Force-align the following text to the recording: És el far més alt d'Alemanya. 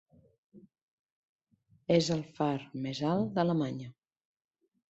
És 1.97 2.09
el 2.17 2.25
far 2.39 2.51
més 2.87 3.05
alt 3.13 3.33
d'Alemanya. 3.37 3.93